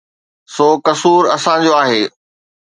سو 0.55 0.67
قصور 0.85 1.23
اسان 1.35 1.57
جو 1.67 1.71
آهي. 1.81 2.01